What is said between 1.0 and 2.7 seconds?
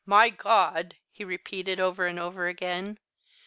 he repeated, over and over